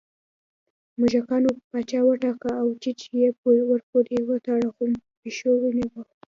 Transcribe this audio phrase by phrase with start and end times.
[0.99, 3.27] موږکانو پاچا وټاکه او چج یې
[3.69, 4.83] ورپورې وتړه خو
[5.21, 6.01] پېشو ونیوه